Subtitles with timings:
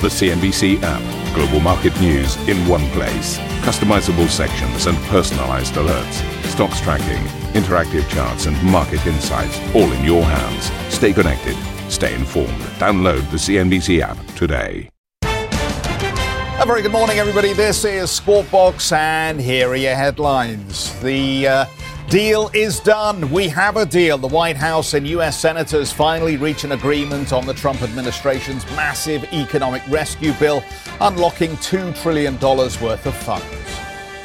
[0.00, 1.34] The CNBC app.
[1.34, 3.36] Global market news in one place.
[3.66, 6.22] Customizable sections and personalized alerts.
[6.44, 7.20] Stocks tracking,
[7.60, 10.70] interactive charts, and market insights all in your hands.
[10.94, 11.56] Stay connected.
[11.90, 12.60] Stay informed.
[12.78, 14.88] Download the CNBC app today.
[15.22, 17.52] A very good morning, everybody.
[17.52, 20.96] This is Squawk Box, and here are your headlines.
[21.00, 21.64] The uh,
[22.08, 23.30] Deal is done.
[23.30, 24.16] We have a deal.
[24.16, 25.38] The White House and U.S.
[25.38, 30.64] senators finally reach an agreement on the Trump administration's massive economic rescue bill,
[31.02, 33.44] unlocking $2 trillion worth of funds.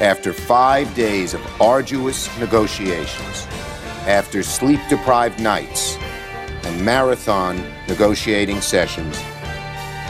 [0.00, 3.46] After five days of arduous negotiations,
[4.06, 5.98] after sleep deprived nights
[6.62, 9.18] and marathon negotiating sessions,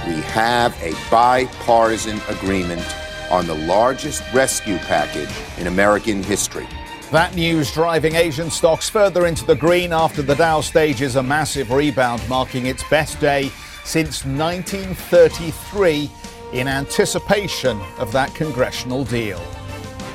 [0.06, 2.86] we have a bipartisan agreement
[3.32, 6.68] on the largest rescue package in American history.
[7.14, 11.70] That news driving Asian stocks further into the green after the Dow stages a massive
[11.70, 13.52] rebound, marking its best day
[13.84, 16.10] since 1933
[16.54, 19.40] in anticipation of that congressional deal.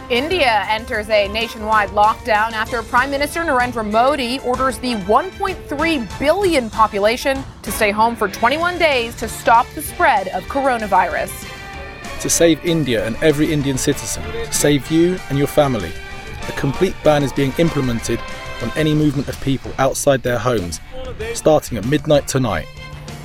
[0.09, 7.41] India enters a nationwide lockdown after Prime Minister Narendra Modi orders the 1.3 billion population
[7.61, 11.49] to stay home for 21 days to stop the spread of coronavirus.
[12.19, 15.93] To save India and every Indian citizen, to save you and your family
[16.49, 18.19] a complete ban is being implemented
[18.61, 20.79] on any movement of people outside their homes,
[21.33, 22.67] starting at midnight tonight.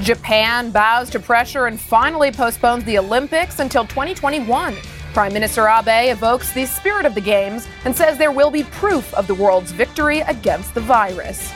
[0.00, 4.76] Japan bows to pressure and finally postpones the Olympics until 2021.
[5.12, 9.14] Prime Minister Abe evokes the spirit of the Games and says there will be proof
[9.14, 11.52] of the world's victory against the virus.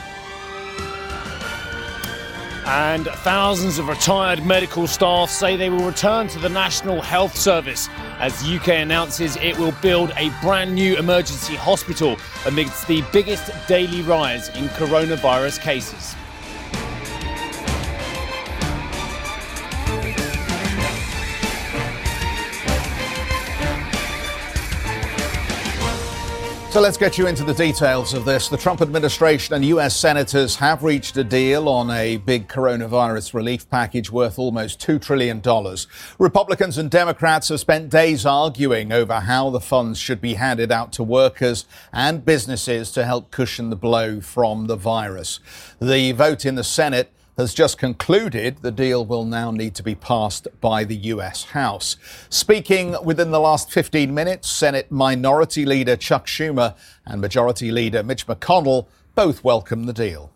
[2.65, 7.89] And thousands of retired medical staff say they will return to the National Health Service
[8.21, 12.17] as the UK announces it will build a brand new emergency hospital
[12.47, 16.15] amidst the biggest daily rise in coronavirus cases.
[26.71, 28.51] So let's get you into the details of this.
[28.51, 29.97] The Trump administration and U.S.
[29.97, 35.43] senators have reached a deal on a big coronavirus relief package worth almost $2 trillion.
[36.19, 40.93] Republicans and Democrats have spent days arguing over how the funds should be handed out
[40.93, 45.41] to workers and businesses to help cushion the blow from the virus.
[45.81, 49.95] The vote in the Senate has just concluded the deal will now need to be
[49.95, 51.97] passed by the US House.
[52.29, 56.75] Speaking within the last 15 minutes, Senate Minority Leader Chuck Schumer
[57.07, 60.33] and Majority Leader Mitch McConnell both welcome the deal.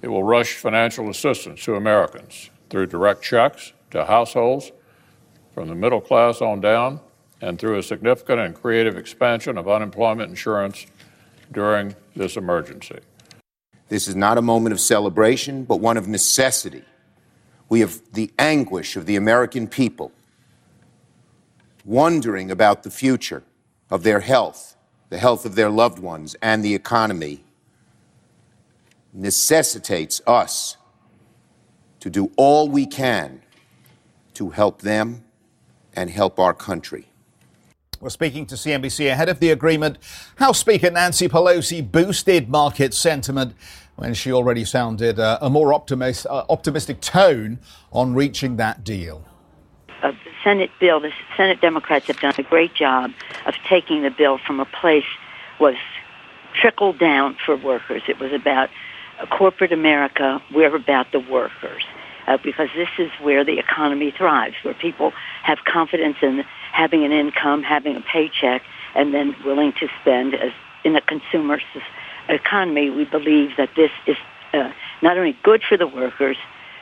[0.00, 4.72] It will rush financial assistance to Americans through direct checks to households
[5.54, 6.98] from the middle class on down
[7.42, 10.86] and through a significant and creative expansion of unemployment insurance
[11.52, 13.00] during this emergency.
[13.92, 16.82] This is not a moment of celebration, but one of necessity.
[17.68, 20.12] We have the anguish of the American people
[21.84, 23.42] wondering about the future
[23.90, 24.76] of their health,
[25.10, 27.44] the health of their loved ones, and the economy
[29.12, 30.78] necessitates us
[32.00, 33.42] to do all we can
[34.32, 35.22] to help them
[35.92, 37.08] and help our country.
[38.02, 39.96] We're speaking to CNBC ahead of the agreement.
[40.34, 43.54] House Speaker Nancy Pelosi boosted market sentiment
[43.94, 47.60] when she already sounded uh, a more optimist, uh, optimistic tone
[47.92, 49.24] on reaching that deal.
[50.02, 53.12] Uh, the Senate bill, the Senate Democrats have done a great job
[53.46, 55.04] of taking the bill from a place
[55.60, 55.76] was
[56.60, 58.02] trickled down for workers.
[58.08, 58.68] It was about
[59.30, 60.42] corporate America.
[60.52, 61.84] We're about the workers.
[62.26, 65.12] Uh, because this is where the economy thrives, where people
[65.42, 68.62] have confidence in having an income, having a paycheck,
[68.94, 70.52] and then willing to spend as
[70.84, 71.60] in a consumer
[72.28, 74.16] economy, we believe that this is
[74.52, 76.36] uh, not only good for the workers,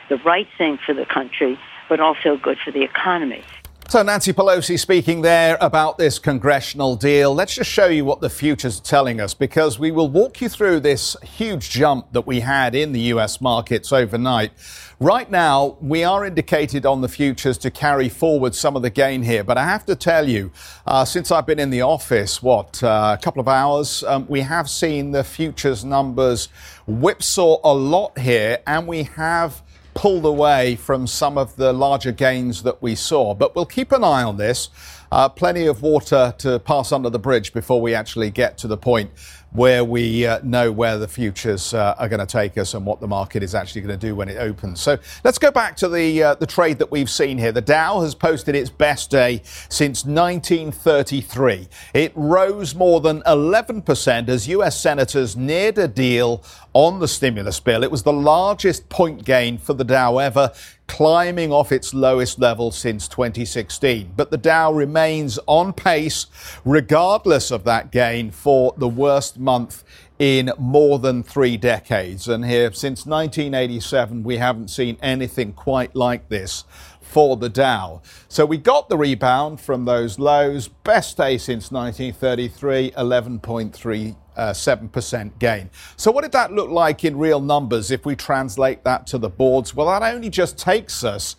[0.09, 1.57] the right thing for the country,
[1.89, 3.43] but also good for the economy.
[3.91, 7.35] So, Nancy Pelosi speaking there about this congressional deal.
[7.35, 10.47] Let's just show you what the future's are telling us because we will walk you
[10.47, 14.53] through this huge jump that we had in the US markets overnight.
[15.01, 19.23] Right now, we are indicated on the futures to carry forward some of the gain
[19.23, 19.43] here.
[19.43, 20.53] But I have to tell you,
[20.87, 24.39] uh, since I've been in the office, what, uh, a couple of hours, um, we
[24.39, 26.47] have seen the futures numbers
[26.87, 29.61] whipsaw a lot here and we have
[29.93, 33.33] pulled away from some of the larger gains that we saw.
[33.33, 34.69] But we'll keep an eye on this.
[35.11, 38.77] Uh, plenty of water to pass under the bridge before we actually get to the
[38.77, 39.11] point
[39.53, 43.01] where we uh, know where the futures uh, are going to take us and what
[43.01, 44.79] the market is actually going to do when it opens.
[44.79, 47.51] So let's go back to the uh, the trade that we've seen here.
[47.51, 51.67] The Dow has posted its best day since 1933.
[51.93, 56.43] It rose more than 11% as US senators neared a deal
[56.73, 57.83] on the stimulus bill.
[57.83, 60.51] It was the largest point gain for the Dow ever
[60.91, 64.11] climbing off its lowest level since 2016.
[64.17, 66.25] But the Dow remains on pace,
[66.65, 69.85] regardless of that gain, for the worst month
[70.19, 72.27] in more than three decades.
[72.27, 76.65] And here, since 1987, we haven't seen anything quite like this
[76.99, 78.01] for the Dow.
[78.27, 80.67] So we got the rebound from those lows.
[80.67, 85.69] Best day since 1933, 11.3 uh, 7% gain.
[85.97, 89.29] So, what did that look like in real numbers if we translate that to the
[89.29, 89.75] boards?
[89.75, 91.35] Well, that only just takes us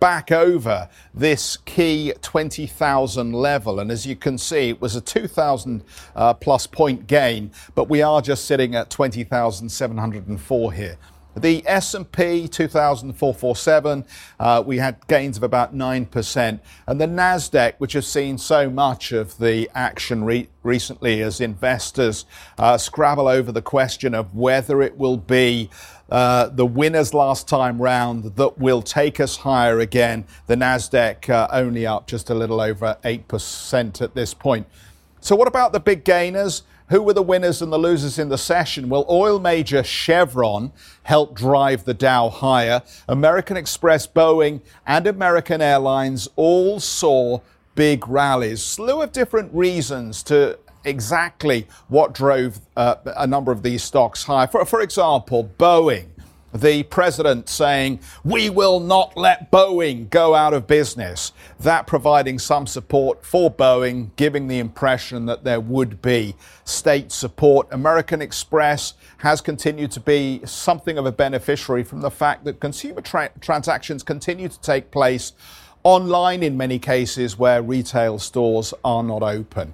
[0.00, 3.78] back over this key 20,000 level.
[3.78, 5.84] And as you can see, it was a 2,000
[6.16, 10.96] uh, plus point gain, but we are just sitting at 20,704 here.
[11.36, 14.04] The S&P 2447,
[14.40, 16.60] uh, we had gains of about 9%.
[16.86, 22.24] And the NASDAQ, which has seen so much of the action re- recently as investors
[22.58, 25.70] uh, scrabble over the question of whether it will be
[26.10, 30.24] uh, the winners last time round that will take us higher again.
[30.48, 34.66] The NASDAQ uh, only up just a little over 8% at this point.
[35.20, 36.62] So, what about the big gainers?
[36.90, 38.88] Who were the winners and the losers in the session?
[38.88, 40.72] Well, oil major Chevron
[41.04, 42.82] helped drive the Dow higher.
[43.08, 47.40] American Express, Boeing, and American Airlines all saw
[47.76, 48.60] big rallies.
[48.60, 54.48] Slew of different reasons to exactly what drove uh, a number of these stocks higher.
[54.48, 56.09] For, for example, Boeing
[56.52, 61.32] the president saying, We will not let Boeing go out of business.
[61.58, 67.68] That providing some support for Boeing, giving the impression that there would be state support.
[67.70, 73.00] American Express has continued to be something of a beneficiary from the fact that consumer
[73.00, 75.32] tra- transactions continue to take place
[75.82, 79.72] online in many cases where retail stores are not open.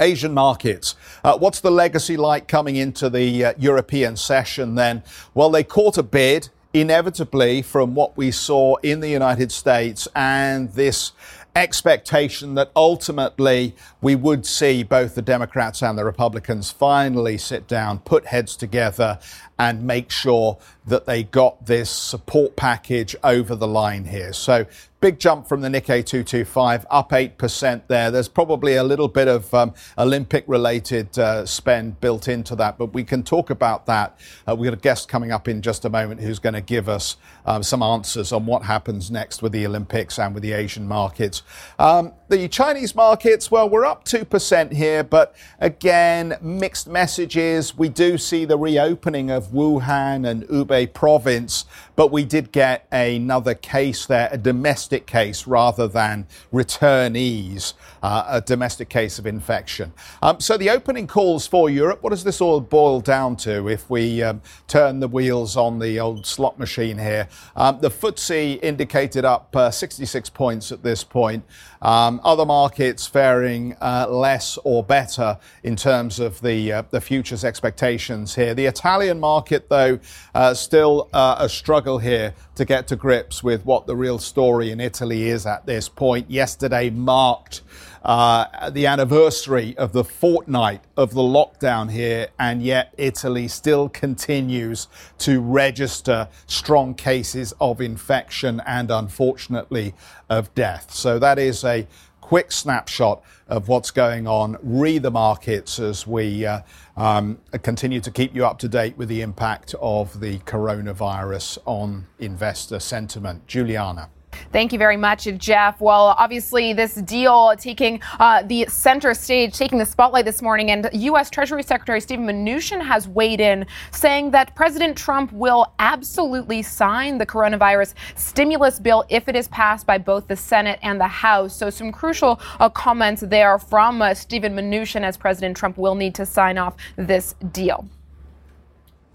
[0.00, 0.94] Asian markets.
[1.24, 5.02] Uh, what's the legacy like coming into the uh, European session then?
[5.34, 10.72] Well, they caught a bid inevitably from what we saw in the United States and
[10.72, 11.12] this
[11.54, 17.98] expectation that ultimately we would see both the Democrats and the Republicans finally sit down,
[17.98, 19.18] put heads together,
[19.58, 24.32] and make sure that they got this support package over the line here.
[24.32, 24.66] So
[25.02, 28.12] Big jump from the Nikkei 225, up 8% there.
[28.12, 32.94] There's probably a little bit of um, Olympic related uh, spend built into that, but
[32.94, 34.16] we can talk about that.
[34.48, 36.88] Uh, we've got a guest coming up in just a moment who's going to give
[36.88, 37.16] us
[37.46, 41.42] um, some answers on what happens next with the Olympics and with the Asian markets.
[41.80, 47.76] Um, the Chinese markets, well, we're up 2% here, but again, mixed messages.
[47.76, 51.64] We do see the reopening of Wuhan and Hubei province,
[51.96, 58.40] but we did get another case there, a domestic case rather than returnees, uh, a
[58.40, 59.92] domestic case of infection.
[60.22, 63.88] Um, so the opening calls for Europe, what does this all boil down to if
[63.90, 67.28] we um, turn the wheels on the old slot machine here?
[67.56, 71.44] Um, the FTSE indicated up uh, 66 points at this point.
[71.82, 77.44] Um, other markets faring uh, less or better in terms of the uh, the futures
[77.44, 78.54] expectations here.
[78.54, 79.31] The Italian market,
[79.68, 79.98] though,
[80.34, 84.70] uh, still uh, a struggle here to get to grips with what the real story
[84.70, 86.30] in Italy is at this point.
[86.30, 87.62] Yesterday marked
[88.04, 94.88] uh, the anniversary of the fortnight of the lockdown here, and yet Italy still continues
[95.18, 99.94] to register strong cases of infection and unfortunately
[100.28, 100.92] of death.
[100.92, 101.86] So that is a
[102.32, 104.56] quick snapshot of what's going on.
[104.62, 106.62] Read the markets as we uh,
[106.96, 112.06] um, continue to keep you up to date with the impact of the coronavirus on
[112.20, 113.46] investor sentiment.
[113.46, 114.08] Juliana.
[114.52, 115.80] Thank you very much, Geoff.
[115.80, 120.88] Well, obviously, this deal taking uh, the center stage, taking the spotlight this morning, and
[120.92, 121.30] U.S.
[121.30, 127.26] Treasury Secretary Steven Mnuchin has weighed in, saying that President Trump will absolutely sign the
[127.26, 131.56] coronavirus stimulus bill if it is passed by both the Senate and the House.
[131.56, 136.14] So, some crucial uh, comments there from uh, Steven Mnuchin as President Trump will need
[136.16, 137.88] to sign off this deal.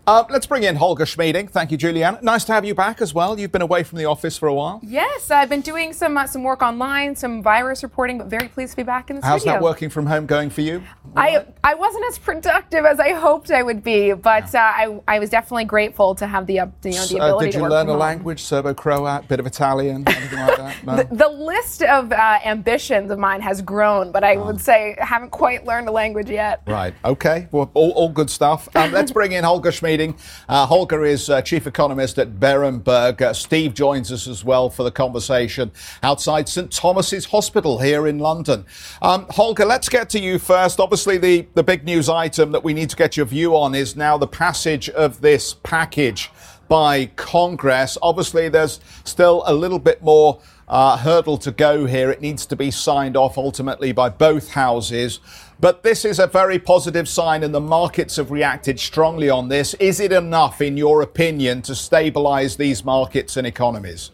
[0.08, 1.50] Uh, let's bring in Holger Schmieding.
[1.50, 2.18] Thank you, Juliana.
[2.22, 3.38] Nice to have you back as well.
[3.38, 4.80] You've been away from the office for a while.
[4.82, 8.72] Yes, I've been doing some uh, some work online, some virus reporting, but very pleased
[8.72, 9.56] to be back in the How's studio.
[9.56, 10.82] How's that working from home going for you?
[11.18, 15.20] I I wasn't as productive as I hoped I would be, but uh, I I
[15.20, 17.46] was definitely grateful to have the you know the so, ability.
[17.48, 18.00] did you to learn a home.
[18.00, 20.76] language, Serbo-Croat, a bit of Italian, anything like that?
[20.88, 20.96] No?
[20.96, 25.06] The, the list of uh, ambitions of mine has grown, but I would say I
[25.06, 26.62] haven't quite learned a language yet.
[26.66, 26.94] Right.
[27.04, 27.48] Okay.
[27.52, 28.70] Well, all, all good stuff.
[28.76, 29.97] Um, let's bring in Holger Schmieding.
[29.98, 33.22] Uh, Holger is uh, chief economist at Berenberg.
[33.22, 35.72] Uh, Steve joins us as well for the conversation
[36.04, 38.66] outside St Thomas's Hospital here in London.
[39.02, 40.80] Um, Holger, let's get to you first.
[40.80, 43.96] Obviously, the, the big news item that we need to get your view on is
[43.96, 46.30] now the passage of this package
[46.68, 47.98] by Congress.
[48.02, 52.12] Obviously, there's still a little bit more uh, hurdle to go here.
[52.12, 55.20] It needs to be signed off ultimately by both houses.
[55.60, 59.74] But this is a very positive sign, and the markets have reacted strongly on this.
[59.76, 64.12] Is it enough, in your opinion, to stabilize these markets and economies?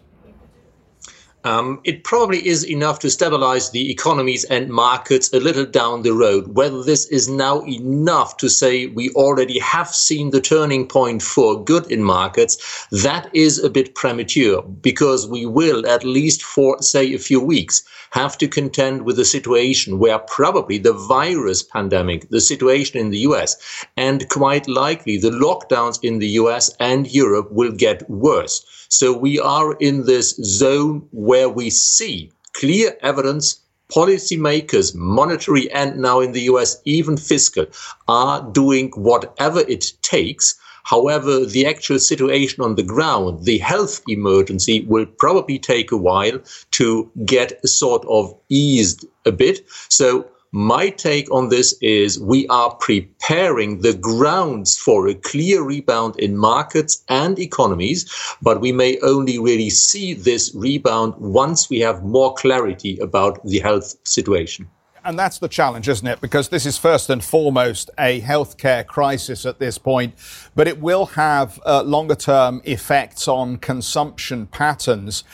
[1.45, 6.13] Um, it probably is enough to stabilize the economies and markets a little down the
[6.13, 6.55] road.
[6.55, 11.61] Whether this is now enough to say we already have seen the turning point for
[11.61, 17.13] good in markets, that is a bit premature because we will, at least for, say,
[17.13, 17.83] a few weeks,
[18.13, 23.25] have to contend with a situation where probably the virus pandemic, the situation in the
[23.29, 23.57] US,
[23.97, 28.63] and quite likely the lockdowns in the US and Europe will get worse.
[28.89, 33.59] So we are in this zone where we see clear evidence
[33.91, 37.65] policymakers, monetary and now in the US, even fiscal,
[38.07, 40.55] are doing whatever it takes.
[40.83, 46.39] However, the actual situation on the ground, the health emergency, will probably take a while
[46.71, 49.65] to get sort of eased a bit.
[49.89, 56.19] So my take on this is we are preparing the grounds for a clear rebound
[56.19, 58.05] in markets and economies,
[58.41, 63.59] but we may only really see this rebound once we have more clarity about the
[63.59, 64.69] health situation.
[65.05, 66.21] And that's the challenge, isn't it?
[66.21, 70.13] Because this is first and foremost a healthcare crisis at this point,
[70.55, 75.25] but it will have uh, longer term effects on consumption patterns.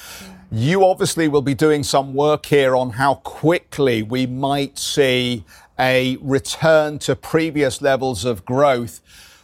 [0.51, 5.45] You obviously will be doing some work here on how quickly we might see
[5.77, 9.01] a return to previous levels of growth.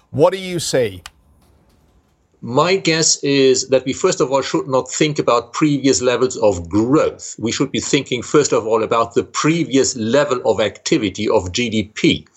[0.09, 1.03] What do you see?
[2.47, 6.69] My guess is that we first of all should not think about previous levels of
[6.69, 7.35] growth.
[7.39, 12.27] We should be thinking first of all about the previous level of activity of GDP.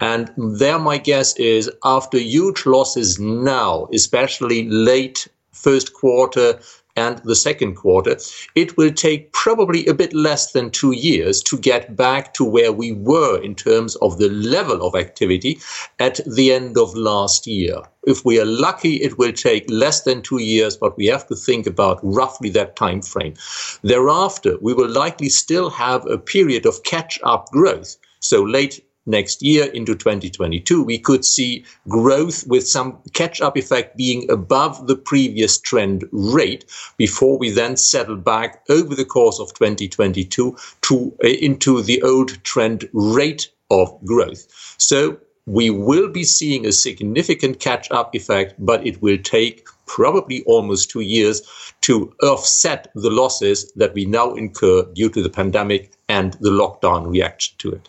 [0.00, 6.58] And there my guess is after huge losses now, especially late first quarter,
[7.00, 8.16] and the second quarter,
[8.54, 12.72] it will take probably a bit less than two years to get back to where
[12.72, 15.58] we were in terms of the level of activity
[15.98, 17.76] at the end of last year.
[18.04, 21.36] If we are lucky, it will take less than two years, but we have to
[21.36, 23.34] think about roughly that time frame.
[23.82, 27.96] Thereafter, we will likely still have a period of catch up growth.
[28.20, 33.96] So late next year into 2022, we could see growth with some catch up effect
[33.96, 36.64] being above the previous trend rate
[36.96, 42.42] before we then settle back over the course of 2022 to uh, into the old
[42.44, 44.46] trend rate of growth.
[44.78, 50.44] So we will be seeing a significant catch up effect, but it will take probably
[50.44, 51.42] almost two years
[51.80, 57.10] to offset the losses that we now incur due to the pandemic and the lockdown
[57.10, 57.88] reaction to it.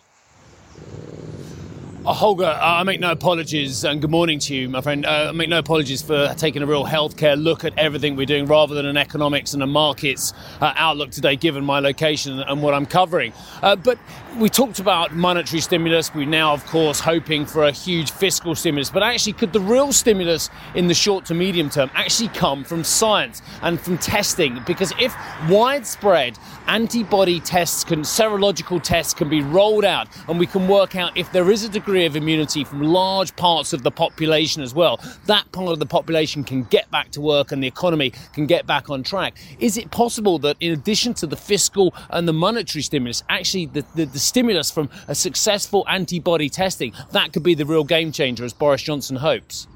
[2.04, 5.06] Uh, Holger, I make no apologies, and good morning to you, my friend.
[5.06, 8.46] Uh, I make no apologies for taking a real healthcare look at everything we're doing
[8.46, 12.74] rather than an economics and a markets uh, outlook today, given my location and what
[12.74, 13.32] I'm covering.
[13.62, 13.98] Uh, but
[14.38, 16.14] we talked about monetary stimulus.
[16.14, 18.90] We're now, of course, hoping for a huge fiscal stimulus.
[18.90, 22.84] But actually, could the real stimulus in the short to medium term actually come from
[22.84, 24.60] science and from testing?
[24.66, 25.14] Because if
[25.48, 31.16] widespread antibody tests, can, serological tests can be rolled out, and we can work out
[31.16, 35.00] if there is a degree of immunity from large parts of the population as well.
[35.26, 38.66] That part of the population can get back to work and the economy can get
[38.66, 39.36] back on track.
[39.58, 43.84] Is it possible that, in addition to the fiscal and the monetary stimulus, actually the,
[43.94, 48.44] the, the stimulus from a successful antibody testing, that could be the real game changer
[48.44, 49.66] as Boris Johnson hopes?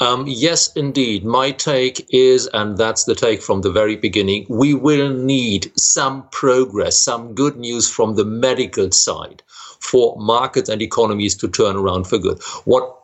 [0.00, 1.24] Um, yes, indeed.
[1.24, 6.28] My take is, and that's the take from the very beginning, we will need some
[6.30, 9.42] progress, some good news from the medical side
[9.80, 12.42] for markets and economies to turn around for good.
[12.64, 12.94] What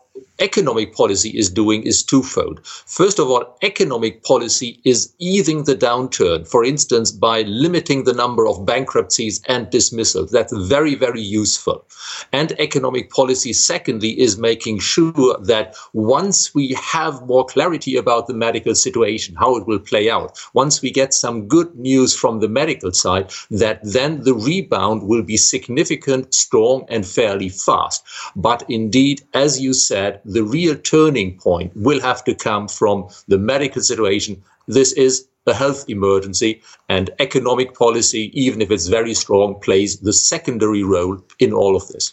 [0.40, 2.60] economic policy is doing is twofold.
[2.66, 8.48] First of all, economic policy is easing the downturn, for instance, by limiting the number
[8.48, 10.30] of bankruptcies and dismissals.
[10.30, 11.84] That's very, very useful.
[12.32, 18.34] And economic policy, secondly, is making sure that once we have more clarity about the
[18.34, 22.48] medical situation, how it will play out, once we get some good news from the
[22.48, 28.02] medical side, that then the rebound will be significant, strong, and fairly fast.
[28.34, 33.38] But indeed, as you said, the real turning point will have to come from the
[33.38, 34.42] medical situation.
[34.66, 40.12] This is a health emergency, and economic policy, even if it's very strong, plays the
[40.12, 42.12] secondary role in all of this.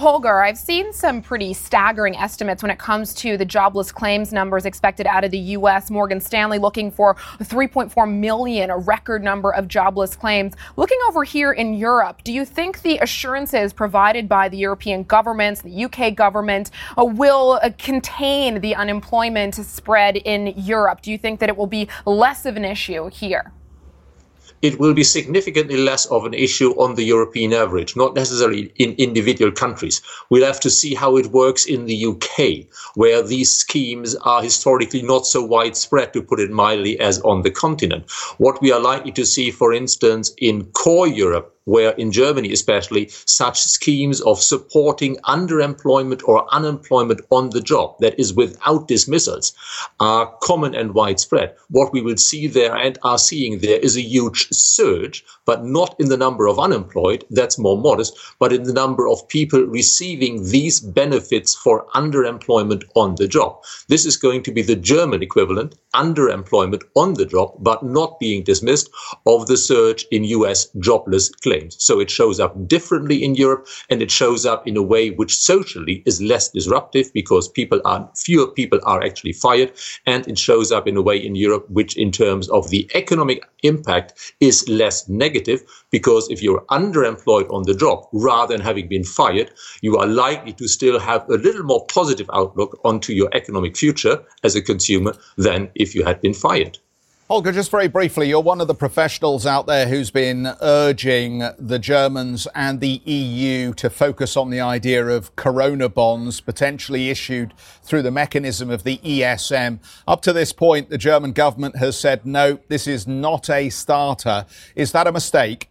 [0.00, 4.64] Holger, I've seen some pretty staggering estimates when it comes to the jobless claims numbers
[4.64, 5.90] expected out of the U.S.
[5.90, 10.54] Morgan Stanley looking for 3.4 million, a record number of jobless claims.
[10.78, 15.60] Looking over here in Europe, do you think the assurances provided by the European governments,
[15.60, 21.02] the UK government, uh, will uh, contain the unemployment spread in Europe?
[21.02, 23.52] Do you think that it will be less of an issue here?
[24.62, 28.94] It will be significantly less of an issue on the European average, not necessarily in
[28.98, 30.02] individual countries.
[30.28, 35.02] We'll have to see how it works in the UK, where these schemes are historically
[35.02, 38.10] not so widespread, to put it mildly, as on the continent.
[38.38, 43.08] What we are likely to see, for instance, in core Europe, where in Germany especially,
[43.26, 49.52] such schemes of supporting underemployment or unemployment on the job, that is without dismissals,
[50.00, 51.54] are common and widespread.
[51.68, 55.94] What we will see there and are seeing there is a huge surge, but not
[56.00, 60.50] in the number of unemployed, that's more modest, but in the number of people receiving
[60.50, 63.62] these benefits for underemployment on the job.
[63.86, 68.42] This is going to be the German equivalent, underemployment on the job, but not being
[68.42, 68.90] dismissed,
[69.26, 71.76] of the surge in US jobless claims claims.
[71.78, 75.36] So it shows up differently in Europe and it shows up in a way which
[75.36, 79.72] socially is less disruptive because people are fewer people are actually fired
[80.06, 83.44] and it shows up in a way in Europe which in terms of the economic
[83.62, 89.04] impact is less negative because if you're underemployed on the job rather than having been
[89.04, 89.50] fired,
[89.82, 94.22] you are likely to still have a little more positive outlook onto your economic future
[94.42, 96.78] as a consumer than if you had been fired.
[97.30, 101.78] Holger, just very briefly, you're one of the professionals out there who's been urging the
[101.78, 108.02] Germans and the EU to focus on the idea of corona bonds potentially issued through
[108.02, 109.78] the mechanism of the ESM.
[110.08, 114.44] Up to this point, the German government has said, no, this is not a starter.
[114.74, 115.69] Is that a mistake?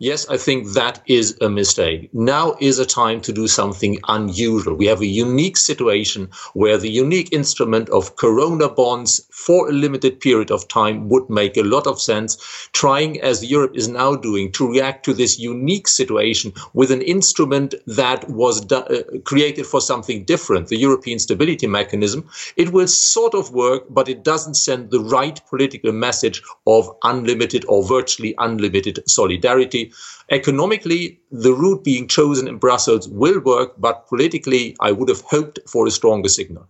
[0.00, 2.08] Yes, I think that is a mistake.
[2.14, 4.76] Now is a time to do something unusual.
[4.76, 10.20] We have a unique situation where the unique instrument of corona bonds for a limited
[10.20, 12.36] period of time would make a lot of sense,
[12.72, 17.74] trying as Europe is now doing to react to this unique situation with an instrument
[17.88, 22.28] that was uh, created for something different, the European Stability Mechanism.
[22.54, 27.64] It will sort of work, but it doesn't send the right political message of unlimited
[27.66, 29.87] or virtually unlimited solidarity
[30.30, 35.58] Economically, the route being chosen in Brussels will work, but politically, I would have hoped
[35.66, 36.68] for a stronger signal.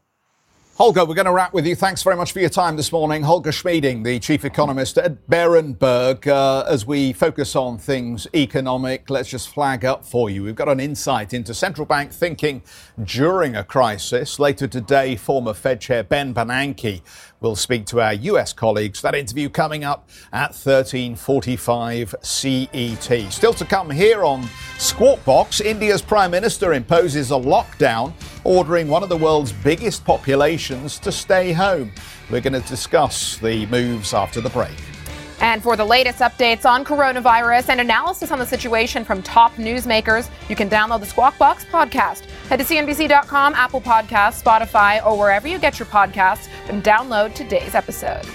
[0.78, 1.74] Holger, we're going to wrap with you.
[1.74, 3.24] Thanks very much for your time this morning.
[3.24, 6.24] Holger Schmieding, the chief economist at Berenberg.
[6.24, 10.44] Uh, as we focus on things economic, let's just flag up for you.
[10.44, 12.62] We've got an insight into central bank thinking
[13.02, 14.38] during a crisis.
[14.38, 17.02] Later today, former Fed chair Ben Bernanke
[17.40, 19.00] will speak to our US colleagues.
[19.02, 23.32] That interview coming up at 13:45 CET.
[23.32, 24.48] Still to come here on
[24.78, 28.12] Squawk Box, India's prime minister imposes a lockdown,
[28.44, 31.92] ordering one of the world's biggest populations to stay home.
[32.30, 34.76] We're going to discuss the moves after the break.
[35.40, 40.28] And for the latest updates on coronavirus and analysis on the situation from top newsmakers,
[40.48, 42.24] you can download the Squawk Box podcast.
[42.48, 47.74] Head to CNBC.com, Apple Podcasts, Spotify, or wherever you get your podcasts and download today's
[47.74, 48.26] episode.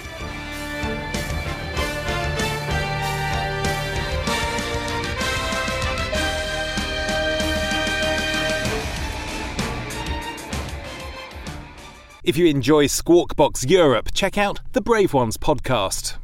[12.24, 16.23] If you enjoy Squawk Box Europe, check out the Brave Ones podcast.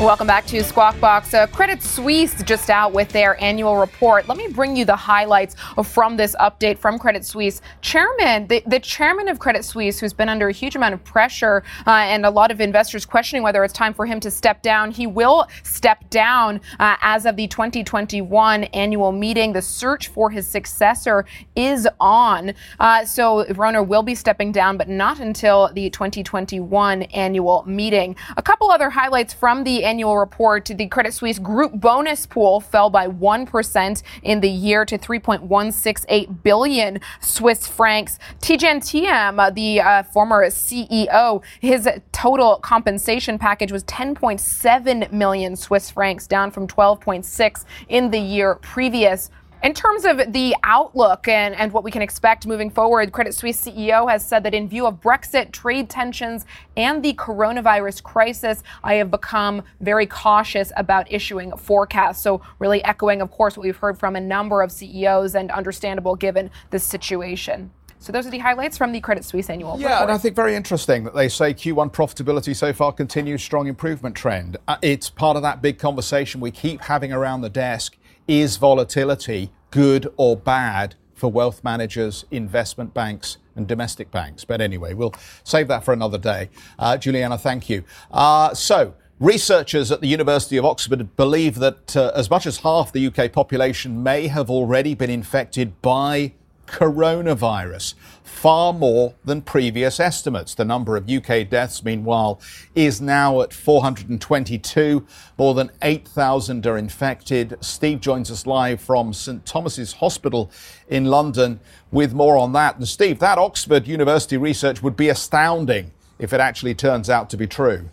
[0.00, 1.34] Welcome back to Squawk Box.
[1.34, 4.28] Uh, Credit Suisse just out with their annual report.
[4.28, 7.60] Let me bring you the highlights from this update from Credit Suisse.
[7.80, 11.64] Chairman, the, the chairman of Credit Suisse, who's been under a huge amount of pressure
[11.84, 14.92] uh, and a lot of investors questioning whether it's time for him to step down,
[14.92, 19.52] he will step down uh, as of the 2021 annual meeting.
[19.52, 21.24] The search for his successor
[21.56, 22.54] is on.
[22.78, 28.14] Uh, so Rohner will be stepping down, but not until the 2021 annual meeting.
[28.36, 32.90] A couple other highlights from the annual report, the Credit Suisse group bonus pool fell
[32.90, 38.18] by 1% in the year to 3.168 billion Swiss francs.
[38.40, 45.90] Tidjane Thiam, uh, the uh, former CEO, his total compensation package was 10.7 million Swiss
[45.90, 49.30] francs, down from 12.6 in the year previous.
[49.60, 53.60] In terms of the outlook and, and what we can expect moving forward, Credit Suisse
[53.60, 58.94] CEO has said that in view of Brexit, trade tensions, and the coronavirus crisis, I
[58.94, 62.22] have become very cautious about issuing forecasts.
[62.22, 66.14] So, really echoing, of course, what we've heard from a number of CEOs and understandable
[66.14, 67.72] given the situation.
[68.00, 70.02] So those are the highlights from the Credit Suisse annual yeah, report.
[70.02, 74.14] and I think very interesting that they say Q1 profitability so far continues strong improvement
[74.14, 74.56] trend.
[74.68, 77.96] Uh, it's part of that big conversation we keep having around the desk.
[78.28, 84.44] Is volatility good or bad for wealth managers, investment banks, and domestic banks?
[84.44, 85.14] But anyway, we'll
[85.44, 86.50] save that for another day.
[86.78, 87.84] Uh, Juliana, thank you.
[88.10, 88.94] Uh, so.
[89.20, 93.32] Researchers at the University of Oxford believe that uh, as much as half the UK
[93.32, 96.34] population may have already been infected by
[96.68, 100.54] coronavirus, far more than previous estimates.
[100.54, 102.40] The number of UK deaths, meanwhile,
[102.74, 105.06] is now at 422.
[105.36, 107.56] More than 8,000 are infected.
[107.60, 110.50] Steve joins us live from St Thomas's Hospital
[110.88, 112.76] in London with more on that.
[112.76, 117.36] And Steve, that Oxford University research would be astounding if it actually turns out to
[117.36, 117.88] be true.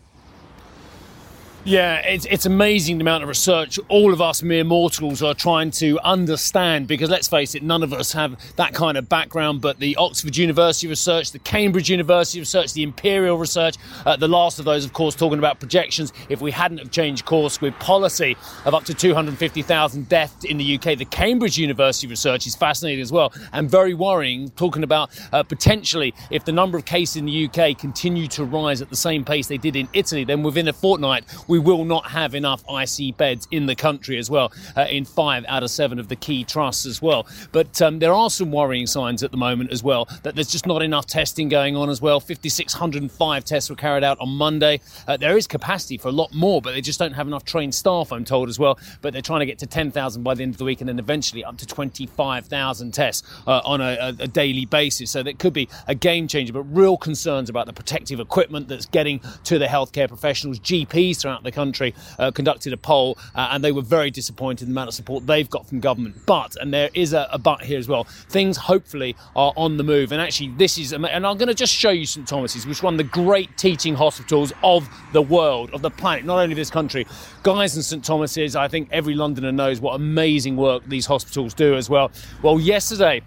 [1.68, 5.72] Yeah, it's, it's amazing the amount of research all of us mere mortals are trying
[5.72, 9.62] to understand because let's face it, none of us have that kind of background.
[9.62, 14.60] But the Oxford University research, the Cambridge University research, the Imperial research, uh, the last
[14.60, 16.14] of those, of course, talking about projections.
[16.30, 20.76] If we hadn't have changed course with policy of up to 250,000 deaths in the
[20.76, 25.42] UK, the Cambridge University research is fascinating as well and very worrying, talking about uh,
[25.42, 29.26] potentially if the number of cases in the UK continue to rise at the same
[29.26, 33.18] pace they did in Italy, then within a fortnight, we will not have enough IC
[33.18, 36.44] beds in the country as well, uh, in five out of seven of the key
[36.44, 37.28] trusts as well.
[37.52, 40.66] But um, there are some worrying signs at the moment as well that there's just
[40.66, 42.20] not enough testing going on as well.
[42.20, 44.82] 5,605 tests were carried out on Monday.
[45.08, 47.74] Uh, there is capacity for a lot more, but they just don't have enough trained
[47.76, 48.80] staff, I'm told as well.
[49.02, 51.00] But they're trying to get to 10,000 by the end of the week and then
[51.00, 55.12] eventually up to 25,000 tests uh, on a, a daily basis.
[55.12, 58.86] So that could be a game changer, but real concerns about the protective equipment that's
[58.86, 63.64] getting to the healthcare professionals, GPs throughout the country uh, conducted a poll uh, and
[63.64, 66.16] they were very disappointed in the amount of support they've got from government.
[66.26, 69.84] But, and there is a, a but here as well, things hopefully are on the
[69.84, 70.12] move.
[70.12, 72.84] And actually, this is, and I'm going to just show you St Thomas's, which is
[72.84, 76.70] one of the great teaching hospitals of the world, of the planet, not only this
[76.70, 77.06] country.
[77.44, 81.76] Guy's and St Thomas's, I think every Londoner knows what amazing work these hospitals do
[81.76, 82.12] as well.
[82.42, 83.22] Well, yesterday,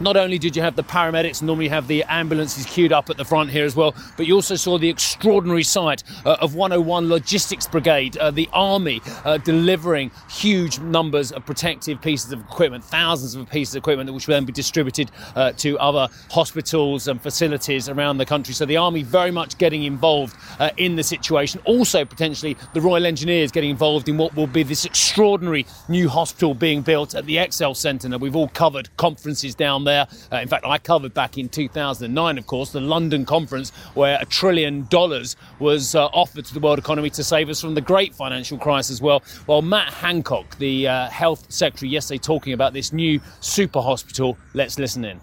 [0.00, 3.24] not only did you have the paramedics, normally have the ambulances queued up at the
[3.24, 7.66] front here as well, but you also saw the extraordinary sight uh, of 101 Logistics
[7.66, 13.48] Brigade, uh, the army uh, delivering huge numbers of protective pieces of equipment, thousands of
[13.50, 18.16] pieces of equipment which will then be distributed uh, to other hospitals and facilities around
[18.16, 18.54] the country.
[18.54, 21.60] So the army very much getting involved uh, in the situation.
[21.64, 26.54] Also, potentially, the Royal Engineers getting involved in what will be this extraordinary new hospital
[26.54, 28.08] being built at the ExCeL Centre.
[28.08, 30.06] Now, we've all covered conferences down there there.
[30.32, 34.24] Uh, in fact, I covered back in 2009, of course, the London conference where a
[34.24, 38.14] trillion dollars was uh, offered to the world economy to save us from the great
[38.14, 39.22] financial crisis well.
[39.46, 44.38] Well, Matt Hancock, the uh, health secretary, yesterday talking about this new super hospital.
[44.54, 45.20] Let's listen in.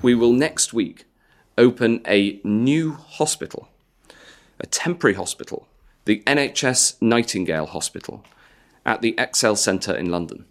[0.00, 1.04] We will next week
[1.58, 3.68] open a new hospital,
[4.60, 5.66] a temporary hospital,
[6.04, 8.24] the NHS Nightingale Hospital
[8.86, 10.46] at the ExCeL Centre in London.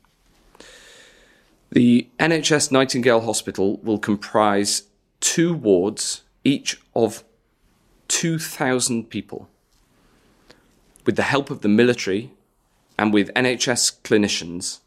[1.72, 4.84] The NHS Nightingale Hospital will comprise
[5.20, 7.26] two wards, each of
[8.08, 9.50] 2,000 people.
[11.06, 12.32] With the help of the military
[12.98, 14.80] and with NHS clinicians,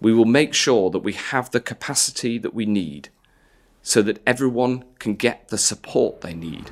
[0.00, 3.10] we will make sure that we have the capacity that we need
[3.82, 6.70] so that everyone can get the support they need.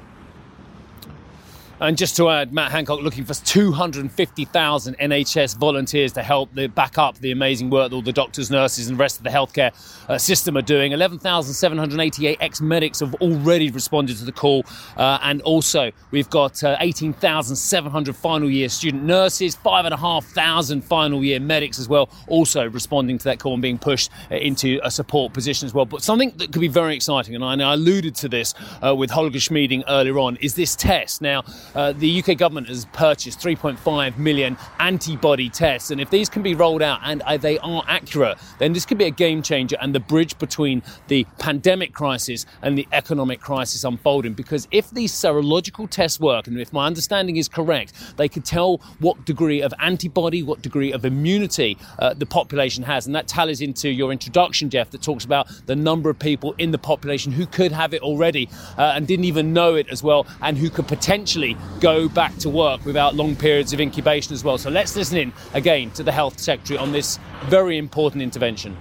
[1.81, 6.99] And just to add, Matt Hancock looking for 250,000 NHS volunteers to help the, back
[6.99, 9.73] up the amazing work that all the doctors, nurses, and the rest of the healthcare
[10.09, 10.91] uh, system are doing.
[10.91, 14.65] 11,788 ex medics have already responded to the call.
[14.97, 21.79] Uh, and also, we've got uh, 18,700 final year student nurses, 5,500 final year medics
[21.79, 25.67] as well, also responding to that call and being pushed uh, into a support position
[25.67, 25.85] as well.
[25.85, 29.11] But something that could be very exciting, and I, I alluded to this uh, with
[29.11, 31.23] Holger Schmieding earlier on, is this test.
[31.23, 36.43] Now, uh, the UK government has purchased 3.5 million antibody tests, and if these can
[36.43, 39.77] be rolled out and uh, they are accurate, then this could be a game changer
[39.81, 44.33] and the bridge between the pandemic crisis and the economic crisis unfolding.
[44.33, 48.79] Because if these serological tests work, and if my understanding is correct, they could tell
[48.99, 53.61] what degree of antibody, what degree of immunity uh, the population has, and that tallies
[53.61, 57.47] into your introduction, Geoff, that talks about the number of people in the population who
[57.47, 60.89] could have it already uh, and didn't even know it as well, and who could
[60.89, 64.59] potentially go back to work without long periods of incubation as well.
[64.59, 68.77] So let's listen in again to the Health Secretary on this very important intervention.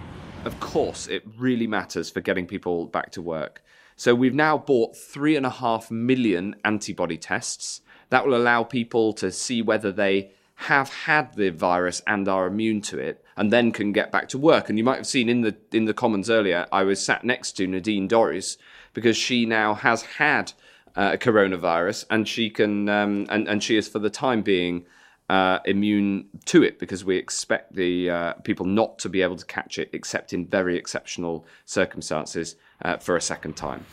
[0.47, 3.61] of course, it really matters for getting people back to work.
[3.95, 7.81] So we've now bought three and a half million antibody tests.
[8.09, 12.81] That will allow people to see whether they have had the virus and are immune
[12.81, 14.69] to it, and then can get back to work.
[14.69, 17.51] And you might have seen in the in the Commons earlier, I was sat next
[17.53, 18.57] to Nadine Dorries
[18.93, 20.53] because she now has had
[20.97, 24.85] uh, coronavirus, and she can um, and and she is for the time being
[25.29, 29.45] uh, immune to it because we expect the uh, people not to be able to
[29.45, 33.85] catch it except in very exceptional circumstances uh, for a second time.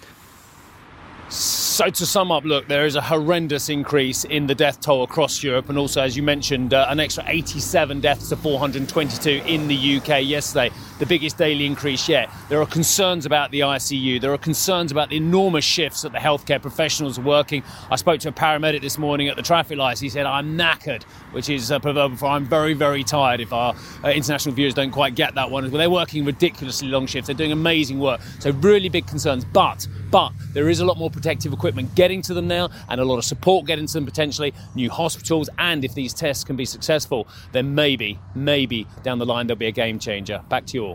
[1.30, 5.42] So, to sum up, look, there is a horrendous increase in the death toll across
[5.42, 9.96] Europe, and also, as you mentioned, uh, an extra 87 deaths to 422 in the
[9.96, 10.70] UK yesterday,
[11.04, 12.30] the biggest daily increase yet.
[12.48, 16.18] There are concerns about the ICU, there are concerns about the enormous shifts that the
[16.18, 17.62] healthcare professionals are working.
[17.90, 20.00] I spoke to a paramedic this morning at the traffic lights.
[20.00, 23.74] He said, I'm knackered, which is a proverb for I'm very, very tired if our
[24.02, 25.68] uh, international viewers don't quite get that one.
[25.68, 28.22] But they're working ridiculously long shifts, they're doing amazing work.
[28.38, 29.44] So, really big concerns.
[29.44, 33.04] But, but, there is a lot more protective equipment getting to them now and a
[33.04, 36.64] lot of support getting to them potentially, new hospitals, and if these tests can be
[36.64, 40.42] successful, then maybe, maybe down the line there'll be a game changer.
[40.48, 40.93] Back to you all.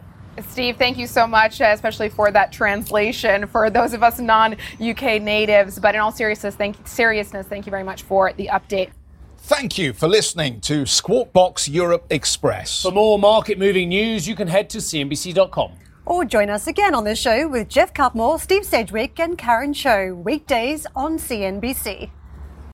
[0.50, 5.22] Steve, thank you so much, uh, especially for that translation for those of us non-UK
[5.22, 5.80] natives.
[5.80, 8.92] But in all seriousness, thank seriousness, thank you very much for the update.
[9.38, 12.84] Thank you for listening to Squawk Box Europe Express.
[12.84, 15.72] For more market moving news, you can head to CNBC.com.
[16.06, 20.14] Or join us again on the show with Geoff Cutmore, Steve Sedgwick, and Karen Tso,
[20.14, 22.10] weekdays on CNBC.